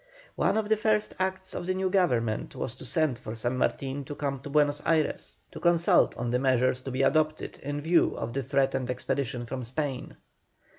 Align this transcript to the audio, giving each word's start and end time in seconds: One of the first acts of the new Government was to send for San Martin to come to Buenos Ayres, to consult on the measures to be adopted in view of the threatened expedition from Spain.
One 0.35 0.57
of 0.57 0.67
the 0.67 0.77
first 0.77 1.13
acts 1.19 1.53
of 1.53 1.67
the 1.67 1.75
new 1.75 1.91
Government 1.91 2.55
was 2.55 2.73
to 2.77 2.85
send 2.85 3.19
for 3.19 3.35
San 3.35 3.55
Martin 3.59 4.03
to 4.05 4.15
come 4.15 4.39
to 4.39 4.49
Buenos 4.49 4.81
Ayres, 4.83 5.35
to 5.51 5.59
consult 5.59 6.17
on 6.17 6.31
the 6.31 6.39
measures 6.39 6.81
to 6.81 6.89
be 6.91 7.03
adopted 7.03 7.59
in 7.61 7.81
view 7.81 8.17
of 8.17 8.33
the 8.33 8.41
threatened 8.41 8.89
expedition 8.89 9.45
from 9.45 9.63
Spain. 9.63 10.17